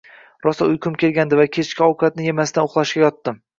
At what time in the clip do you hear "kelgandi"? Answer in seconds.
1.03-1.39